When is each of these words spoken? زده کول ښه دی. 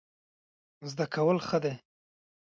زده 0.91 1.05
کول 1.15 1.37
ښه 1.47 1.57
دی. 1.63 1.75